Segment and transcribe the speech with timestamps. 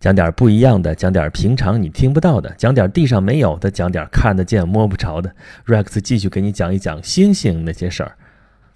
[0.00, 5.30] 讲点不一样的，讲点平常你听不到的，讲点地上没有的，讲点看得见摸不着的。
[5.66, 8.16] Rex 继续给你讲一讲星星那些事儿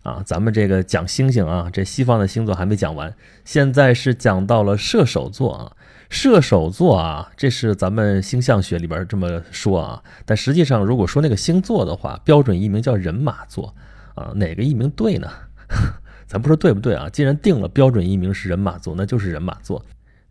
[0.03, 0.23] 啊。
[0.27, 5.73] 咱们这个讲星星啊，这西方的星座还没讲完，现在是讲到了射手座啊。
[6.11, 10.03] 射手座啊，这是咱们星象学里边这么说啊。
[10.27, 13.75] 但实际上，如果说那个星座的话，标准译名叫人马座
[14.15, 14.31] 啊。
[14.35, 15.27] 哪个译名对呢？
[16.29, 17.09] 咱不说对不对啊？
[17.09, 19.83] 既然定了标准译名是人马座，那就是人马座。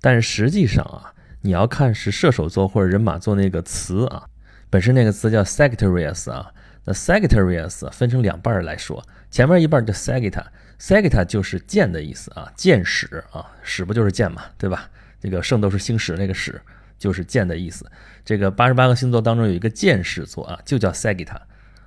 [0.04, 4.28] 但是实际上啊，你要看是射手座或者人马座那个词啊，
[4.70, 6.52] 本身那个词叫 Sagittarius 啊，
[6.84, 14.90] 那 Sagittarius 分成两半来说，前面一半叫 Sagitta，Sagitta 就是箭的意思啊，箭矢啊，矢不就是箭嘛，对吧？
[15.22, 16.62] 这个圣斗士星矢那个矢
[17.00, 17.90] 就是箭的意思。
[18.26, 21.38] 这个八十八个星座当中有一个箭矢座啊，就叫 Sagitta。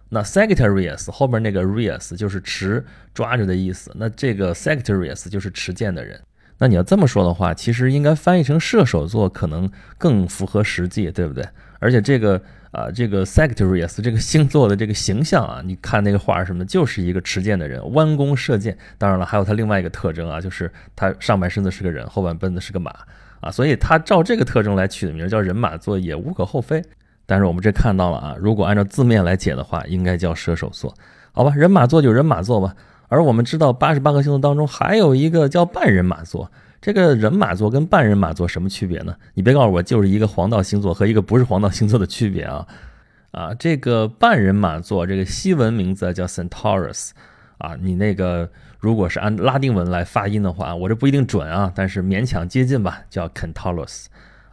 [0.09, 6.19] 那 Sagittarius 后面那个 Rius 就是持抓着的意思，那这个 Sagittarius 就是持剑的人。
[6.59, 11.47] 那你要这么说的话，其实应该翻译成射手座可能更符合实际，对不对？
[11.79, 18.77] 而且这个啊，这个 Sagittarius 这个星座的这个形象啊，你看那个画什么的，就是一个持剑的人，弯弓射箭。
[18.97, 22.91] 当然了，还有他另外一个特征啊，就是他上半身子是个人，后半奔的是个马
[23.41, 26.83] 啊，所以他照这个特征来取的名叫人马座也无可厚非。
[27.27, 30.95] 但是我们这看到了啊，如果按照字面来解的话，应该叫射手座，
[31.33, 31.53] 好吧？
[31.55, 32.75] 人马座就人马座吧。
[33.09, 36.51] 而我们知道，八十八个星座当中还有一个叫半人马座。
[36.81, 39.17] 这个人马座跟半人马座什么区别呢？
[39.35, 42.67] 你别告诉我，就是一个黄道星座和一个不是黄道星座的区别啊！
[43.33, 47.11] 啊，这个半人马座，这个西文名字叫 Centaurus
[47.59, 47.75] 啊。
[47.81, 48.49] 你那个
[48.79, 54.05] 如果是按拉丁文来发音的话，我这不一定准啊，但是勉强接近吧，叫 Centaurus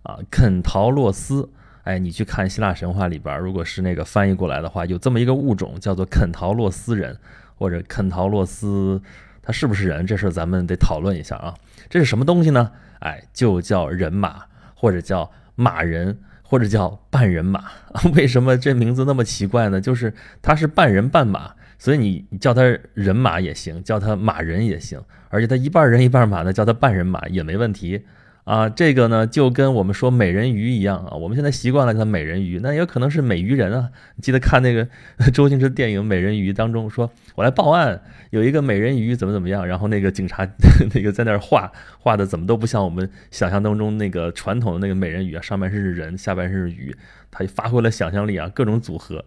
[0.02, 1.48] 啊，肯陶洛斯。
[1.84, 7.16] 哎，你去看希腊神话里边，如果是那个翻译过来的话，有这么一个物种叫做肯陶洛斯人。
[7.56, 9.02] 或者肯陶洛斯，
[9.42, 10.06] 他是不是人？
[10.06, 11.54] 这事咱们得讨论一下啊。
[11.90, 12.72] 这是什么东西呢？
[13.00, 14.46] 哎，就叫人马，
[14.76, 17.66] 或者叫马人，或者叫半人马。
[18.16, 19.82] 为什么这名字那么奇怪呢？
[19.82, 22.62] 就是他是半人半马，所以你你叫他
[22.94, 28.06] 人马也行，叫他马人也行，而且他一半人一半马呢，叫他半人马也没问题。
[28.44, 33.90] 啊，这个呢就跟我们说美人鱼一样啊，我们现在习惯了叫美人鱼，那也可能是美鱼人啊。
[34.22, 34.86] 记得看那个
[35.32, 40.46] 周星驰电影《美人鱼》当中，说我来报案，有一个美人鱼怎么怎么样，然后那个警察
[40.94, 46.94] 那个在那儿画画的怎么都不像我们想象当中那个传统的那个美人鱼啊，上半身是人，下半身是鱼，
[47.32, 49.24] 他发挥了想象力啊，各种组合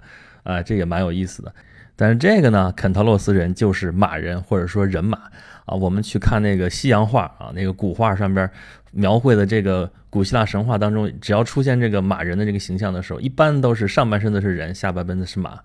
[0.47, 1.55] 啊，这也蛮有意思的。
[1.95, 5.19] 但是这个呢，肯特洛斯人就是马人或者说人马
[5.65, 8.51] 啊，我们去看那个西洋画啊，那个古画上边。
[8.93, 15.61] 描绘的这个古希腊神话当中，只要出现这个马人的这个形象的时候，一般都是上半身的是人，下半身的是马，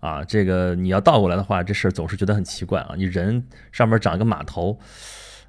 [0.00, 2.94] 啊，这个你要倒过来的话，这事儿总是觉得很奇怪啊。
[2.96, 4.76] 你人上面长一个马头，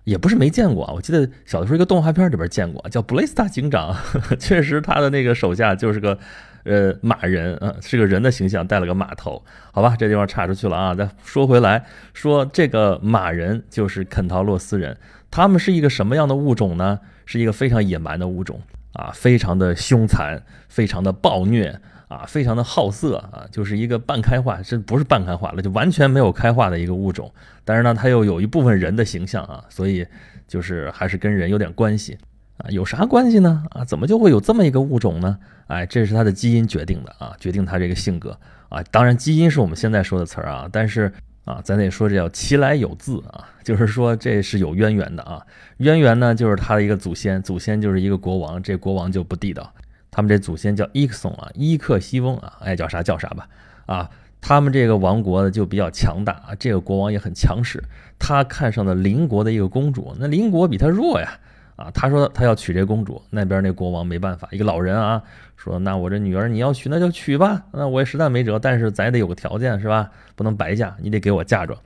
[0.03, 0.93] 也不是没见过啊。
[0.93, 3.97] 我记得小的时候一个动画片里边见过，叫布雷斯塔警长，
[4.37, 6.15] 确实他的那个手下就是个
[6.63, 9.43] 呃马人啊，是个人的形象，带了个马头。
[9.71, 10.95] 好吧，这地方岔出去了啊。
[10.95, 14.97] 再说回来，说这个马人就是肯陶洛斯人，
[15.29, 16.99] 他们是一个什么样的物种呢？
[17.25, 21.79] 是一个非常野蛮的物种啊，非常的凶残，非常的暴虐
[22.09, 27.33] 啊，非常的好色啊，就是一个半开化，这不是半开化了，就完全没有开化的一个物种。
[27.63, 30.05] 但是呢，它又有一部分人的形象啊，所以
[30.47, 32.17] 就是还是跟人有点关系
[32.57, 32.69] 啊。
[32.69, 33.63] 有啥关系呢？
[33.71, 35.37] 啊，怎么就会有这么一个物种呢？
[35.67, 38.37] 哎，这是它的基因决定的啊，决定它这个性格
[38.69, 38.83] 啊。
[38.91, 41.11] 当然，基因是我们现在说的词儿啊，但是。
[41.45, 45.45] 啊，咱得说这叫其来有自啊，就是说这是有渊源的啊。
[45.79, 49.69] 渊源呢，就是他的一个祖先，祖先就是一个国王，这国王就不地道。
[50.09, 53.49] 他们这祖先叫伊克松啊，伊克西翁啊，爱叫啥叫啥吧。
[53.87, 54.09] 啊，
[54.39, 57.83] 他们这个王国呢就比较强大啊，这个国王也很强势。
[58.17, 61.37] 他看上了邻国的一个公主，那邻国比他弱呀。
[61.75, 65.21] 啊，他说他要娶这公主，那边那国王没办法，一个老人啊，
[65.57, 70.09] 说那我这女儿你要娶那就娶吧，那我也实在没辙，但是咱得有个条件是吧？
[70.35, 71.77] 不能白嫁，你得给我嫁妆，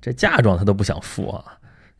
[0.00, 1.44] 这嫁妆他都不想付啊，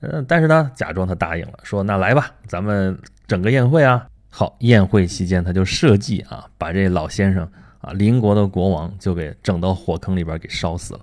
[0.01, 4.07] 嗯，但是呢，假装他答应了，说那来吧，咱们整个宴会啊。
[4.31, 7.49] 好，宴会期间他就设计啊，把这老先生
[7.81, 11.01] 啊，邻国的国王就给整到火坑里边给烧死了，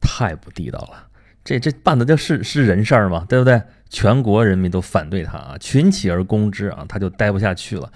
[0.00, 1.08] 太不地道了。
[1.42, 3.26] 这这办的就是是人事儿吗？
[3.28, 3.60] 对不对？
[3.94, 7.88] 全国人民都反对他啊，群起而攻之啊，他就待不下去了，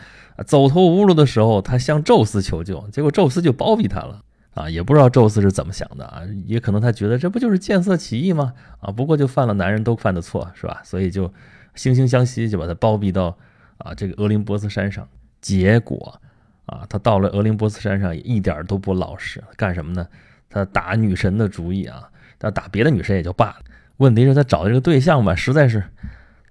[0.47, 4.23] 走投无路的时候，他向宙斯求救，结果宙斯就包庇他了
[4.55, 8.55] 啊，也不知道宙斯是怎么想的啊，也可能他觉得这不就是见色起意吗？
[8.79, 10.81] 啊，不过就犯了男人都犯的错是吧？
[10.85, 11.27] 所以就
[11.75, 13.37] 惺惺相惜，就把他包庇到
[13.79, 15.09] 啊这个俄林波斯山上。
[15.41, 16.21] 结果
[16.67, 20.07] 啊，他到了俄林波斯山上也一点都不老实，干什么呢？
[20.49, 22.09] 他打女神的主意啊。
[22.41, 23.57] 他打别的女神也就罢了，
[23.99, 25.85] 问题是他找的这个对象吧，实在是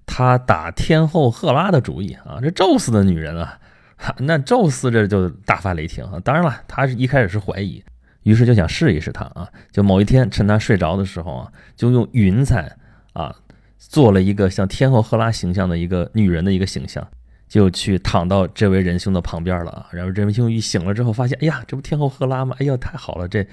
[0.06, 3.60] 他打天后赫拉的主意啊，这宙斯的女人啊，
[4.20, 6.20] 那宙斯这就大发雷霆啊。
[6.24, 7.84] 当然了，他是一开始是怀疑，
[8.24, 9.48] 于是就想试一试他啊。
[9.72, 12.76] 就某一天趁他睡着的时候啊，就用云彩
[13.14, 13.36] 啊
[13.78, 17.08] 做了一个像天后赫拉形象的一个女人的一个形象，
[17.48, 19.88] 就去躺到这位仁兄的旁边了啊。
[19.92, 22.56] 然后这位仁兄一醒了之后，发现，哎呀，这不天后赫拉吗？
[22.60, 23.48] 哎呀，太好了，这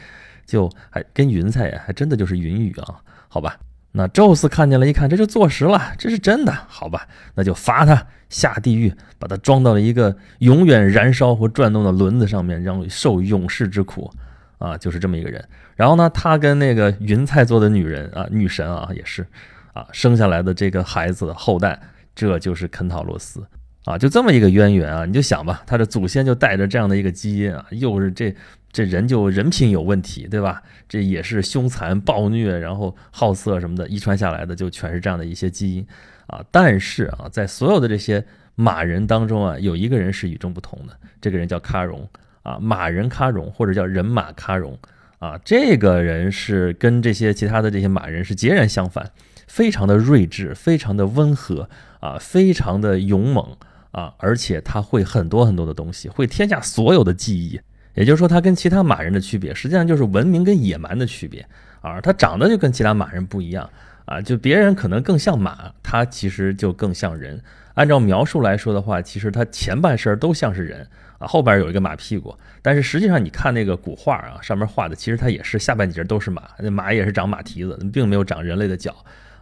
[0.44, 3.00] 就还跟云彩呀，还真的就是云雨啊。
[3.28, 3.56] 好吧。
[3.96, 7.06] 那宙斯看见了，一看这就坐实了，这是真的，好吧？
[7.36, 14.10] 那就罚他下地狱，把他装到了一个永远燃烧和转动的轮子上面，让受永世之苦，
[14.58, 15.42] 啊，就是这么一个人。
[15.76, 19.24] 然后呢，他跟那个云彩做的女人啊，女神啊，也是
[19.72, 21.80] 啊，生下来的这个孩子的后代，
[22.16, 23.46] 这就是肯塔罗斯
[23.84, 28.34] 啊，就这么一个渊源啊，你就想吧，他的祖先就带着这样的一个基因啊，又是这。
[28.74, 30.60] 这人就人品有问题，对吧？
[30.88, 35.86] 这也是凶残暴虐，然后好色什么的，遗传下来的就全是这样的一些基因
[36.26, 36.44] 啊。
[36.50, 38.24] 但是啊，在所有的这些
[38.56, 42.08] 马人当中啊，有一个人是与众不同的，这个人叫喀戎
[42.42, 44.76] 啊，马人喀戎或者叫人马喀戎
[45.20, 45.38] 啊。
[45.44, 49.08] 这个人是跟这些其他的这些马人是截然相反，
[49.46, 51.68] 非常的睿智，非常的温和
[52.00, 53.56] 啊，非常的勇猛
[53.94, 57.60] 啊，而且他会很多很多的东西，会天下所有的技艺。
[57.94, 61.46] 也就是说，他跟其他马人的区别，实际上就是文明跟野蛮的区别
[61.80, 62.00] 啊。
[62.00, 63.70] 他长得就跟其他马人不一样
[64.06, 67.40] 啊，就别人可能更像马，他其实就更像人。
[67.74, 70.84] 按照描述来说的话，其实他前半身都像是人
[71.18, 72.36] 啊，后边有一个马屁股。
[72.62, 78.92] 但是实际上，你看那个古画啊，上面画的其实他也是下半截都是马，那马也是长马蹄子，并没有长人类的脚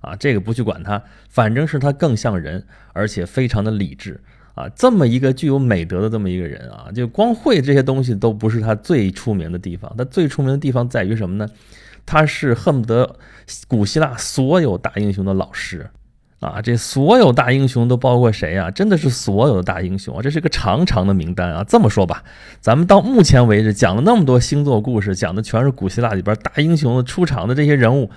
[0.03, 0.15] 啊。
[0.15, 4.21] 这个不去管它，反正是他更像人，而且非常的理智。
[4.55, 9.93] 啊，这么一个具有美德的这么一个人啊，就光会这些东西都不是他最出名的地方。
[9.97, 11.49] 他最出名的地方在于什么呢？
[12.05, 13.17] 他是恨不得
[13.69, 15.89] 古希腊所有大英雄的老师
[16.41, 16.61] 啊！
[16.61, 18.69] 这所有大英雄都包括谁啊？
[18.73, 20.21] 真的是所有的大英雄啊！
[20.21, 21.65] 这是个长长的名单啊！
[21.65, 22.25] 这么说吧，
[22.61, 28.11] 咱们到目前为止讲了那么多星座故事，讲的全是古希腊里边大英雄的出场的这些人物，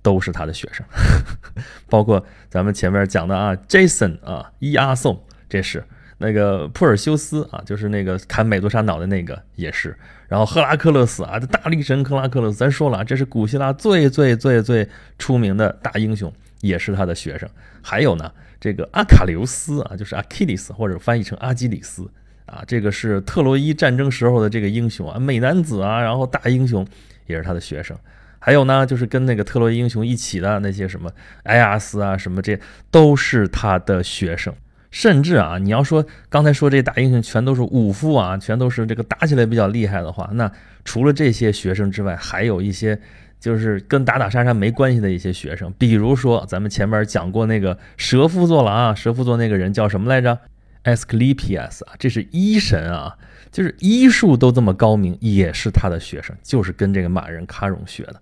[0.00, 0.84] 都是他的学生，
[1.90, 5.22] 包括咱们前面讲的啊，Jason 啊，伊阿宋。
[5.48, 5.82] 这是
[6.18, 9.96] 那个普尔修斯啊，就是那个砍美杜莎脑的那个也是。
[10.26, 14.86] 然后赫拉克勒斯啊，这大力神赫拉克勒斯，咱说了，这是古希腊最最最最
[15.18, 16.30] 出名的大英雄，
[16.60, 17.48] 也是他的学生。
[17.80, 18.30] 还有呢，
[18.60, 22.10] 这个阿卡琉斯啊，就是阿基里斯，或者翻译成阿基里斯
[22.44, 26.86] 啊，这个是特洛伊战争时候的这个英雄啊，美男子啊，然后大英雄
[27.26, 27.96] 也是他的学生。
[28.38, 31.10] 还有呢，就是跟那个特洛伊英雄一起的那些什么
[31.44, 32.58] 埃阿斯啊，什么这
[32.90, 34.54] 都是他的学生。
[34.90, 40.50] 甚至啊，你要说刚才说这大英雄全都是武夫啊，全都是这个打起来比较厉害的话，那
[40.84, 42.98] 除了这些学生之外，还有一些
[43.38, 50.38] 就是跟打打杀杀没关系的一些学生，比如说咱们前面讲过那个蛇夫座了啊，蛇夫座那个人叫什么来着
[50.84, 53.14] ？Asclepius 啊，这是医神啊，
[53.52, 58.20] 就是医术都这么高明，也是他的学生，就是跟这个马人喀戎学的，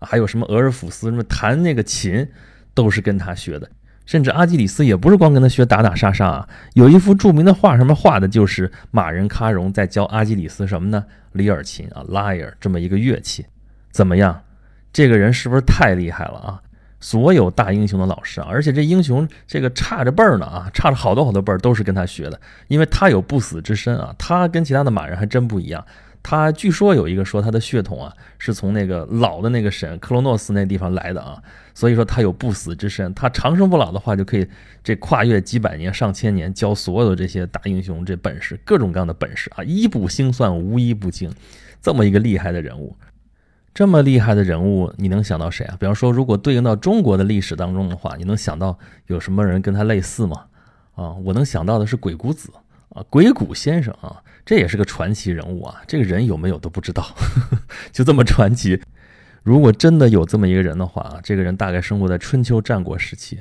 [0.00, 2.26] 还有什么俄尔甫斯什么弹那个琴，
[2.74, 3.70] 都是跟他学的。
[4.08, 11.04] 甚至阿基里斯也不是光跟他学打打杀杀啊，有一幅著名的画，上面画的就是马人喀戎在教阿基里斯什么呢？
[11.32, 13.44] 里尔琴啊，lyre 这么一个乐器，
[13.90, 14.40] 怎么样？
[14.94, 16.62] 这个人是不是太厉害了啊？
[17.00, 25.84] 所有大英雄的老师啊，而且这英雄这个差着辈儿呢啊，差着好多好多辈儿都是跟他学的，因为他有不死之身啊，他跟其他的马人还真不一样。
[26.22, 34.46] 他据说有一个说他的血统啊是从那个老的那个神克罗诺斯那地方来的啊，所以说他有不死之身，他长生不老的话就可以
[34.82, 41.32] 这跨越几百年上千年教所有的这些大英雄这本事各种各样的本事啊，一卜星算无一不精，
[41.80, 42.94] 这么一个厉害的人物，
[43.72, 45.76] 这么厉害的人物你能想到谁啊？
[45.80, 50.44] 比方说如果对应到中国的历史当中的话，你能想到有什么人跟他类似吗？
[50.94, 52.52] 啊，我能想到的是鬼谷子
[52.90, 54.22] 啊，鬼谷先生啊。
[54.48, 55.82] 这也是个传奇人物啊！
[55.86, 57.14] 这个人有没有都不知道，
[57.92, 58.80] 就这么传奇。
[59.42, 63.38] 如果真的有这么一个人的话啊，这个人大概生活在春秋战国时期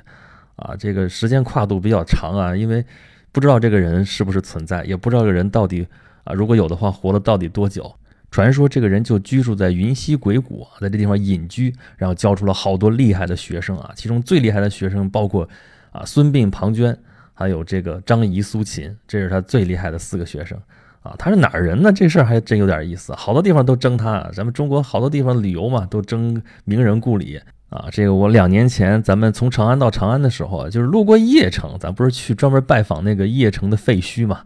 [0.58, 2.84] 啊，这个时间跨度比较长啊，因为
[3.32, 5.88] 不知道这个人是不是存在，也不知道这个人到底
[6.26, 7.90] 啊，如果有的话，活了到底多久？
[8.30, 15.48] 传说这个人就居住在云溪鬼谷，在这地方隐居，然后教出了好多厉害的学生啊，其中最厉害的学生包括
[15.94, 16.94] 啊孙膑、庞涓，
[17.34, 20.60] 还有这个张仪、苏秦，这是他最厉害的四个学生。
[21.08, 21.92] 啊，他是哪儿人呢？
[21.94, 24.30] 这事儿还真有点意思，好多地方都争他。
[24.34, 27.86] 咱们中国好多地方旅游嘛，都争名人故里啊。
[27.92, 34.42] 这个我两年前咱们从长安到长安的时候，就是路过邺城，咱不是去专门拜访那个邺城的废墟嘛？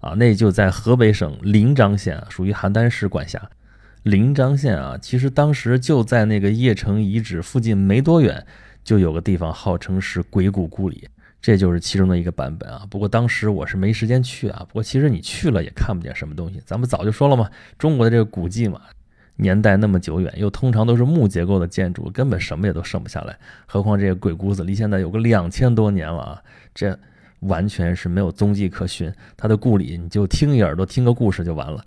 [0.00, 3.38] 啊，那就在河北省临漳县，属于邯郸市管辖。
[4.04, 8.46] 临漳县啊，其实当时就在那个邺城遗址附近没多远，
[8.84, 11.08] 就有个地方号称是鬼谷故里。
[11.46, 12.84] 这就是其中的一个版本啊。
[12.90, 14.66] 不过当时我是没时间去啊。
[14.66, 16.60] 不过其实你去了也看不见什么东西。
[16.66, 17.48] 咱们早就说了嘛，
[17.78, 18.80] 中国的这个古迹嘛，
[19.36, 23.38] 年代那么久远，又通常都是木结构的建筑，根本什么也都剩不下来。
[23.64, 26.42] 何况这个鬼谷子离现在有个两千多年了啊，
[26.74, 26.98] 这
[27.42, 29.12] 完全是没有踪迹可寻。
[29.36, 31.80] 他的故里，你就听一耳朵听个故事就完了。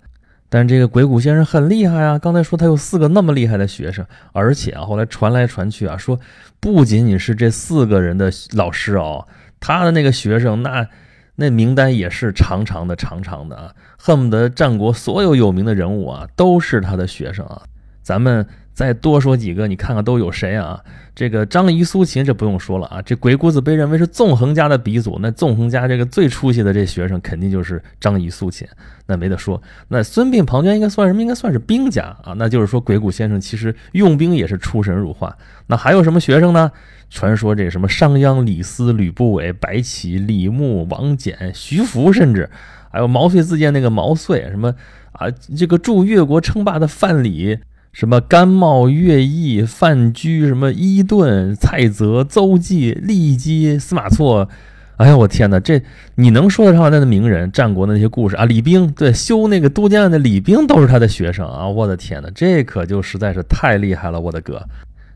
[0.48, 2.18] 但这个鬼谷先生很厉害啊！
[2.18, 6.18] 刚才说他有四个那么厉害的学生，而且啊，后来传来传去啊，说
[6.58, 9.28] 不仅仅是这四个人的老师哦，
[9.60, 10.88] 他的那个学生那
[11.36, 17.62] 那名单也是长长的、长长的啊，恨不得战国所有有名的人物啊都是他的学生啊。
[18.02, 18.46] 咱们。
[18.80, 20.80] 再多说几个，你看看都有谁啊？
[21.14, 23.02] 这个张仪、苏秦，这不用说了啊。
[23.02, 28.66] 这鬼谷子被认为是纵横家的鼻祖，那纵横家这个最出息的这学生，肯定就是张仪、苏秦，
[29.04, 29.62] 那没得说。
[29.88, 31.20] 那孙膑、庞涓应该算什么？
[31.20, 32.32] 应该算是兵家啊。
[32.38, 35.36] 那就是说，鬼谷先生其实用兵也是出神入化。
[35.66, 36.72] 那还有什么学生呢？
[37.10, 42.48] 传说这什么商鞅、李斯、吕不韦、白起、李牧、王翦、徐福，甚至
[42.90, 44.74] 还有毛遂自荐那个毛遂，什么
[45.12, 47.60] 啊，这个助越国称霸的范蠡。
[47.92, 54.48] 什么甘茂、乐毅、范雎，什么伊顿、蔡泽、邹忌、骊姬、司马错，
[54.96, 55.58] 哎呀，我天哪！
[55.58, 55.82] 这
[56.14, 58.44] 你能说得上来的名人，战国的那些故事啊？
[58.44, 61.66] 李冰，对，修那个都江堰的李冰都是他的学生啊！
[61.66, 64.62] 我的天哪，这可就实在是太厉害了，我的哥！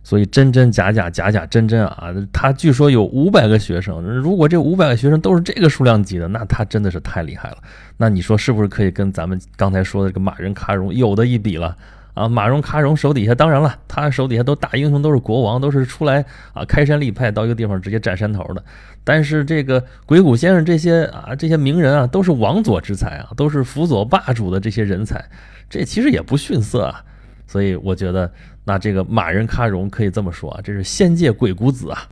[0.03, 2.13] 所以真真假假，假假真真啊！
[2.33, 7.59] 他据说有五百个学生，如果这五百个学生都是这个数量级的，那他真的是太厉害了。
[7.97, 11.77] 那你说是不是可以跟咱们刚才说的这个马人卡戎有的一比了？
[12.15, 18.65] 啊，马荣喀荣手底下，当然了，他手底下都大英雄，都是国王，都是出来啊开山立派，到一个地方直接占山头的。
[19.03, 25.23] 但是这个鬼谷先生这些啊这些名人啊，都是王佐之才啊，都是辅佐霸主的这些人才，
[25.69, 27.03] 这其实也不逊色啊。
[27.47, 28.33] 所以我觉得，
[28.65, 32.03] 那这个马人喀荣可以这么说啊，这是仙界鬼谷子啊。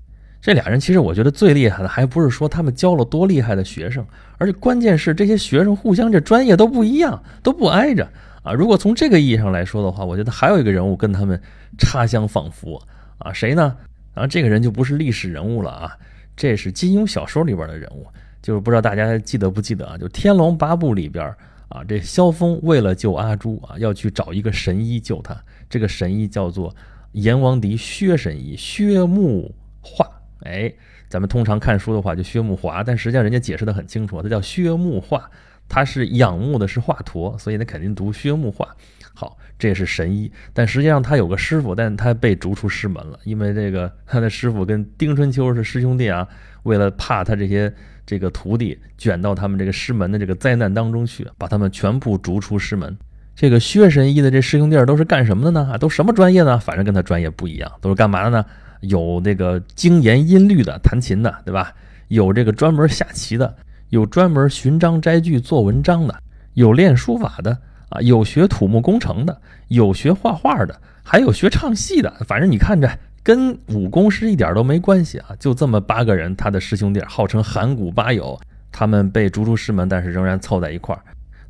[0.40, 4.04] 这俩人其实我觉得最厉害的，还不是说他们教了多厉害的学生，
[4.38, 8.08] 而且关键是这些学生互相这专业都不一样，都不挨着。
[8.42, 11.40] 啊，如果从这个意义上来说的话，我觉得还有一个人物跟他们
[11.78, 12.82] 差相仿佛
[13.18, 13.76] 啊，谁呢？
[14.14, 15.96] 啊，这个人就不是历史人物了啊，
[16.36, 18.06] 这是金庸小说里边的人物，
[18.42, 19.96] 就是不知道大家记得不记得啊？
[19.96, 21.24] 就《天龙八部》里边
[21.68, 26.74] 啊，这萧峰为了救阿朱啊，要去找一个神医救他，这个神医叫做
[27.12, 30.04] 阎王敌薛神医薛木华。
[30.40, 30.70] 哎，
[31.08, 35.30] 咱们通常看书的话就薛木华，但实际上人家解释的很清楚，他叫薛木华。
[35.68, 38.68] 他是仰慕的是华佗，所以他肯定读薛木华。
[39.14, 46.26] 好，这是神医，但实际上他有个师傅，但他被逐出师门了，因为这个 他的师傅跟丁春秋是师兄弟啊，
[46.62, 47.72] 为了怕他这些
[48.06, 52.96] 这个徒弟卷到他们这个师门的这个灾难当中去，把他们全部逐出师门。
[53.34, 55.78] 这个薛神医的这师兄弟都是干什么的呢？
[55.78, 56.58] 都什么专业呢？
[56.58, 58.44] 反正跟他专业不一样，都是干嘛的呢？
[58.80, 61.72] 有那个精研音律的，弹琴的，对吧？
[62.08, 63.54] 有这个专门下棋的。
[63.92, 66.18] 有专门寻章摘句做文章的，
[66.54, 67.58] 有练书法的
[67.90, 72.10] 啊，有学土木工程的，有学画画的，还有学唱戏的。
[72.26, 72.90] 反正你看着
[73.22, 75.36] 跟武功是一点都没关系啊！
[75.38, 78.40] 就这么八个人，他的师兄弟号称函谷八友，
[78.72, 81.02] 他们被逐出师门，但是仍然凑在一块儿。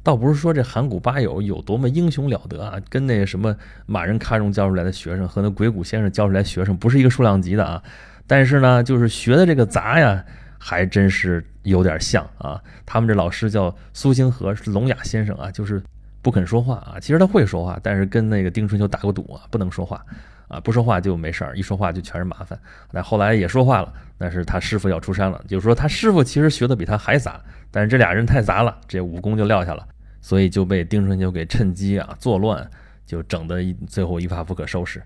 [0.02, 3.54] 倒不是说这函谷八友有多么英雄了得啊，跟那什么
[3.86, 7.80] 马仁喀荣教出来的学生和那鬼谷先生教出来学生不是一个数量级的啊。
[8.26, 10.24] 但是呢，就是学的这个杂呀。
[10.64, 12.62] 还真是有点像啊！
[12.86, 15.82] 他们这老师叫苏星河，是聋哑先生啊，就是
[16.22, 17.00] 不肯说话啊。
[17.00, 20.06] 其实他会说话，但是跟那个丁春秋打过赌啊，不能说话
[20.46, 22.56] 啊，不说话就没事儿，一说话就全是麻烦。
[22.92, 27.40] 那后来也说话了，但是他师傅要出山了，就是说他师傅其实学的比他还杂，
[27.72, 29.84] 但是这俩人太杂了，这武功就撂下了，
[30.20, 32.70] 所以就被丁春秋给趁机啊作乱，
[33.04, 35.02] 就整的最后一发不可收拾。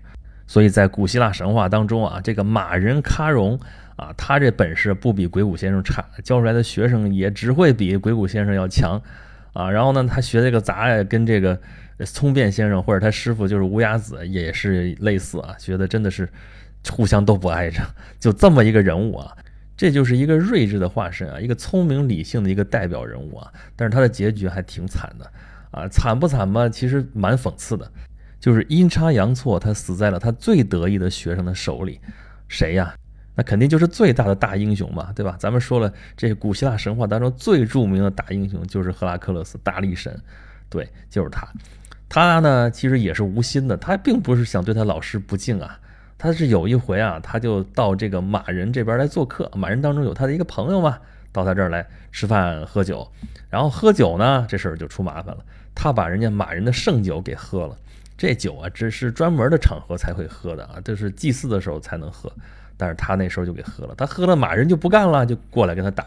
[0.47, 3.59] 所以在古希腊神话当中啊，这个马人喀戎。
[3.97, 9.01] 啊，他这本事不比鬼谷先生差，教出来的学生也只会比鬼谷先生要强，
[9.53, 11.59] 啊，然后呢，他学这个杂呀，跟这个
[12.05, 16.29] 聪辩先生或者他师傅就是乌鸦子也是类似啊，学的真的是
[16.91, 17.81] 互相都不挨着，
[18.19, 19.35] 就这么一个人物啊，
[19.75, 25.25] 这就是一个睿智的化身啊，一个聪明理性的一个代表人物啊，但是他的结局还挺惨的
[25.71, 26.69] 啊，惨不惨嘛？
[26.69, 27.91] 其实蛮讽刺的，
[28.47, 31.99] 就是阴差阳错，他死在了他最得意的学生的手里，
[32.47, 32.95] 谁呀？
[33.35, 35.35] 那肯定就是最大的大英雄嘛，对吧？
[35.37, 40.17] 咱们说了，这古希腊神话当中最著名的大英雄就是赫拉克勒斯，大力神，
[40.69, 41.45] 对，就是他。
[42.07, 45.77] 他呢，其实也是无心的，他并不是想对他老师不敬啊。
[46.17, 50.97] 他是有一回啊，他就到这个马人这边来做客，马人当中有他的一个朋友嘛，
[51.33, 53.05] 到他这儿来吃饭喝酒，
[53.49, 55.43] 然后喝酒呢，这事儿就出麻烦了。
[55.75, 57.77] 他把人家马人的圣酒给喝了，
[58.17, 62.31] 这酒啊，只是专门的场合才会喝的啊，这是祭祀的时候才能喝。
[62.75, 66.05] 但是他那时候就给喝了，他喝了马人就不干了，就过来跟他打。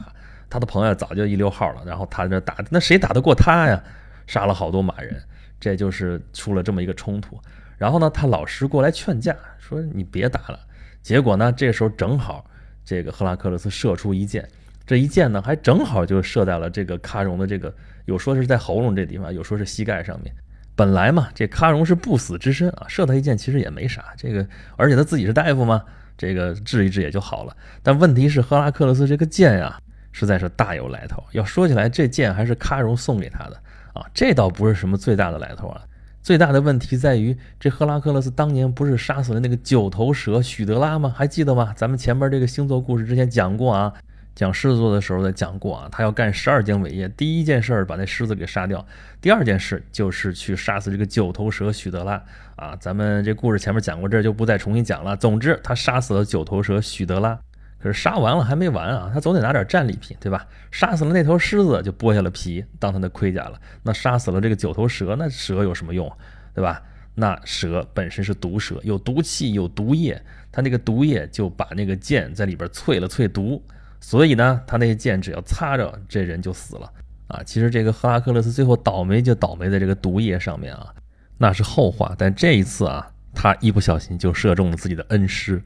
[0.49, 3.83] 他的朋友早就一溜号了，然后他这打，那谁打得过他呀？
[4.27, 5.21] 杀了好多马人，
[5.59, 7.41] 这就是出了这么一个冲突。
[7.79, 10.59] 然后呢，他老师过来劝架，说你别打了。
[11.03, 12.45] 结果呢，这时候正好
[12.85, 14.49] 这个赫拉克勒斯射出一箭，
[14.87, 17.75] 这一箭呢还正好就射在了这个喀戎的这个，
[18.05, 20.33] 有说是在喉咙这地方，有说是膝盖上面。
[20.81, 24.07] 本来嘛，这喀戎是不死之身啊，射他一箭其实也没啥。
[24.17, 24.47] 这个
[24.77, 25.85] 而且他自己是大夫嘛，
[26.17, 27.55] 这个治一治也就好了。
[27.83, 29.79] 但问题是赫拉克勒斯这个箭呀。
[30.13, 31.23] 实在是大有来头。
[31.33, 33.57] 要说起来，这剑还是喀戎送给他的
[33.93, 35.83] 啊，这倒不是什么最大的来头啊。
[36.23, 41.15] 最大的问题在于，这赫拉克勒斯当年不是杀死了那个九头蛇许德拉吗？
[41.15, 41.73] 还记得吗？
[41.77, 43.95] 咱们前边这个星座故事之前讲过啊，
[44.35, 45.89] 讲狮子座的时候讲过啊。
[45.91, 48.85] 他要干十二件伟业，第一件事儿把那狮子给杀掉，
[49.21, 52.23] 第二件事就是去杀死这个九头蛇许德拉
[52.57, 52.77] 啊。
[52.77, 55.17] 咱们这故事前面讲过，这就不再重新讲了。
[55.17, 57.39] 总之，他杀死了九头蛇许德拉。
[57.83, 60.47] 可是杀完了还没完啊，他总得拿点战利品，对吧？
[60.71, 63.59] 杀死了那头狮子，就剥下了皮当他的盔甲了。
[63.83, 66.11] 那杀死了这个九头蛇，那蛇有什么用，
[66.55, 66.83] 对吧？
[67.15, 70.23] 那蛇本身是毒蛇，有毒气，有毒液，
[70.53, 73.63] 他那个毒液就把那个剑在里边淬了淬毒，
[74.01, 76.91] 所以呢，他那个剑只要擦着，这人就死了
[77.29, 77.43] 啊。
[77.45, 80.93] 其实这个赫拉克勒斯最后倒霉就倒霉在这个毒液上面啊，
[81.39, 82.15] 那是后话。
[82.19, 85.63] 但这一次啊，他一不小心就射中了自己的恩师。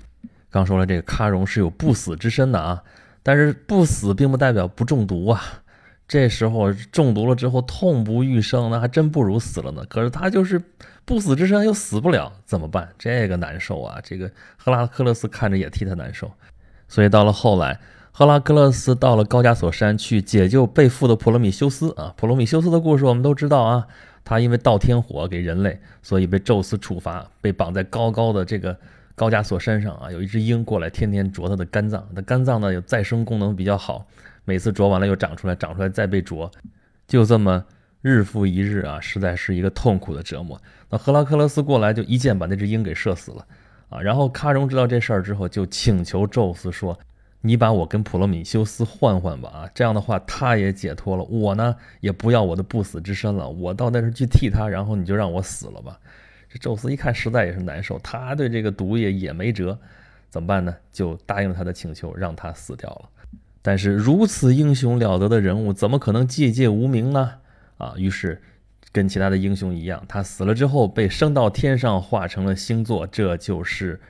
[0.51, 2.83] 刚说了，这个喀戎是有不死之身的啊，
[3.23, 5.41] 但是不死并不代表不中毒啊。
[6.07, 9.83] 这时候中毒了之后痛不欲生，那还真不如死了呢。
[9.89, 10.63] 可是他就是
[11.07, 12.89] 不死之身又死不了，怎么办？
[12.99, 13.99] 这个难受啊！
[14.05, 16.31] 这个赫拉克勒斯看着也替他难受。
[16.89, 17.81] 所以到了后来，
[18.17, 22.15] 赫拉克勒斯到了高加索山去解救被缚的普罗米修斯啊。
[22.17, 23.89] 普罗米修斯的故事我们都知道啊，
[24.25, 28.79] 他因为盗天火给人类，所以被宙斯处罚，被绑在高高的这个。
[29.17, 32.05] 高加索山上啊，有一只鹰过来，天天啄他的肝脏。
[32.13, 34.07] 那肝脏呢，有再生功能比较好，
[34.45, 36.49] 每次啄完了又长出来，长出来再被啄，
[37.09, 37.65] 就这么
[38.01, 40.61] 日复一日啊，实在是一个痛苦的折磨。
[40.91, 43.47] 那赫拉克勒斯过来就一箭把那只鹰给射死了
[43.89, 44.01] 啊。
[44.01, 46.99] 然后喀戎知道这事儿之后，就请求宙斯说
[47.47, 56.01] ：“你把我跟普罗米修斯换换吧啊，这样的话他也解脱了，我呢也不要我的不死之身了，我到那儿去替他，然后你就让我死了吧。”
[56.49, 59.79] 这宙斯一看，实在也是难受，他对这个毒液也没辙，
[60.31, 60.75] 怎么办呢？
[60.91, 63.11] 就答应了他的请求，让他死掉了。
[63.61, 67.35] 但是如此英雄了得的人物，怎么可能寂寂无名呢？
[67.77, 68.41] 啊，于是
[68.91, 74.01] 跟其他的英雄一样，他死了之后被升到天上，化成了星座，这就是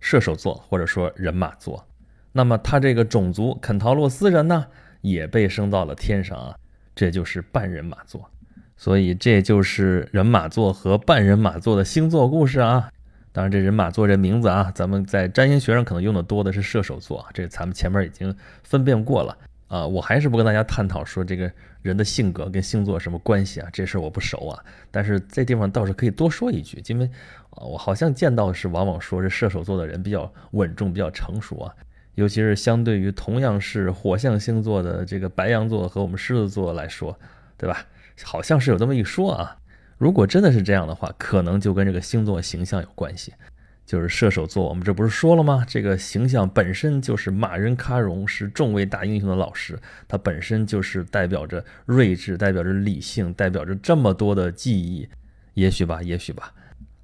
[0.00, 1.86] 射手座或者说人马座。
[2.32, 4.66] 那么他这个种族肯陶洛斯人呢，
[5.00, 6.56] 也被升到了天上啊，
[6.94, 8.28] 这就是半人马座。
[8.76, 12.90] 所以这就是人马座和半人马座的星座故事啊。
[13.30, 19.86] 当然，这人马座这名字啊，咱们在占星学上可能用的多的是射手座啊，这咱们前面已经分辨过了啊。
[19.86, 24.64] 我还是不跟大家探讨说这个人的性格跟星座什么关系啊，这事儿我不熟啊。
[24.90, 27.06] 但是这地方倒是可以多说一句，因为
[27.50, 31.74] 啊，我好像见到的是往往说这射手座的人比较稳重、比较成熟啊，
[32.14, 37.18] 尤其是相对于同样是火象星座的这个白羊座和我们狮子座来说，
[37.56, 37.86] 对吧？
[38.22, 39.56] 好像是有这么一说啊，
[39.98, 43.32] 如果真的是这样的话，可能就跟这个星座形象有关系。
[43.84, 45.64] 就是射手座，我们这不是说了吗？
[45.66, 55.08] 这个形象本身就是马人喀戎是众位大英雄的老师，他本身就是代表着睿智，代表着理性，代表着这么多的记忆。
[55.54, 56.54] 也许吧，也许吧。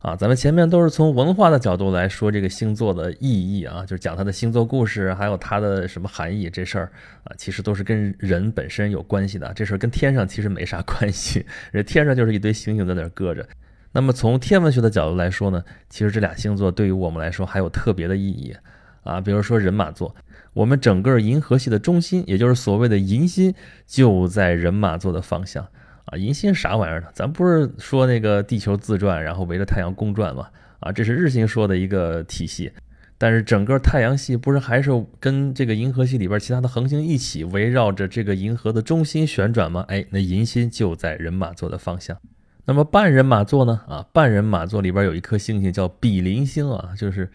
[0.01, 6.93] 啊，咱们前面都是从文化的角度来说这个星座的意义啊，就是讲它的星座故事，还有它的什么含义这事儿
[7.25, 9.53] 啊，其实都是跟人本身有关系的。
[9.55, 13.45] 这事儿跟天上其实没啥关系，这天上就是一堆星星在那儿搁着。
[13.91, 18.55] 那么从天文学的角度来说呢，其实这俩星座对于我们来说还有特别的意义
[19.03, 19.21] 啊。
[19.21, 20.15] 比如说人马座，
[20.53, 23.53] 我们整个银河系的中心，也就是所谓的银心，
[23.85, 25.67] 就在人马座的方向。
[26.11, 27.09] 啊，银星啥玩意儿呢？
[27.13, 30.49] 咱不是说那个地球自转，然后围着太阳公转吗？
[30.81, 32.73] 啊，这是日心说的一个体系。
[33.21, 39.85] 但是整个太阳系不是还是跟这个银河系里边其他的恒星一起围绕着这个银河的中心旋转吗？
[39.89, 42.17] 哎，那银心就在人马座的方向。
[42.65, 43.81] 那么半人马座呢？
[43.89, 47.31] 啊，半人马座里边有一颗星星叫比邻星啊，就是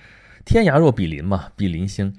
[0.45, 2.15] 天涯若比邻嘛，比邻星，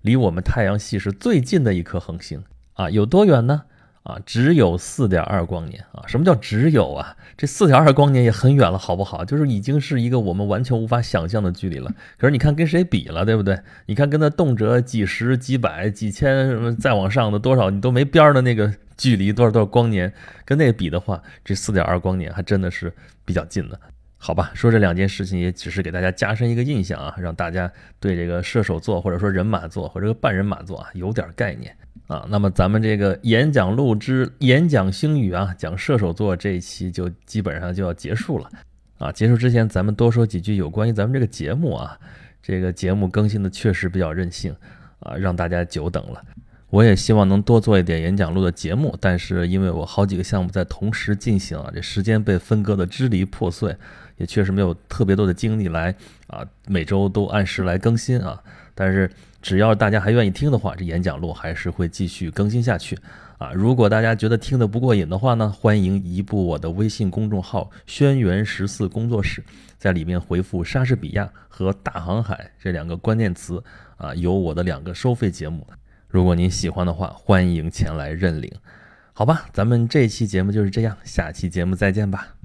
[0.00, 3.64] 离我们太阳系是最近的一颗恒星啊，有多远呢？
[4.02, 6.02] 啊，只有四点二光年啊！
[6.08, 7.16] 什么叫只有啊？
[7.36, 9.24] 这四点二光年也很远了，好不好？
[9.24, 11.92] 就是已经是一个我们完全无法想象的距离了。
[12.18, 13.60] 可是你看跟谁比了，对不对？
[13.86, 20.12] 你看跟他动辄几十、几百、几千什么再往上的多少，你都没边儿的那个距离，多少多少光年，
[20.44, 22.92] 跟那比的话，这四点二光年还真的是
[23.24, 23.78] 比较近的。
[24.24, 32.24] 好吧，说这两件事情也只是给大家加深一个印象啊，让大家对这个射手座或者说人马座或者个半人马座啊有点概念啊。
[32.30, 38.48] 那么咱们这个演讲录之演讲星语啊，讲射手座这一期就基本上就要结束了
[38.98, 39.10] 啊。
[39.10, 41.98] 结束之前，咱们多说几句有关于咱们这个节目啊，
[42.40, 44.54] 这个节目更新的确实比较任性
[45.00, 46.22] 啊，让大家久等了。
[46.70, 53.76] 我也希望能多做一点演讲录的节目，但是因为我好几个项目在同时进行啊，这时间被分割的支离破碎，
[54.22, 55.92] 也确实没有特别多的精力来
[56.28, 58.40] 啊每周都按时来更新啊。
[58.72, 59.10] 但是
[59.42, 62.96] 只要大家还愿意听的话，这演讲录还是会继续更新下去
[63.36, 63.50] 啊。
[63.52, 69.42] 如果大家觉得听得不过瘾的话呢，欢迎移步我的微信公众号“轩辕十四工作室”，
[69.76, 73.62] 在里面回复“莎士比亚”和“大航海”这两个关键词
[73.96, 75.66] 啊，有我的两个收费节目。
[76.08, 78.50] 如果您喜欢的话，欢迎前来认领，
[79.12, 79.46] 好吧？
[79.52, 82.41] 咱们这期节目就是这样，下期节目再见吧。